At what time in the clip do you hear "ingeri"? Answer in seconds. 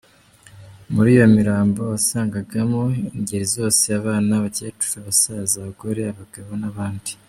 3.17-3.45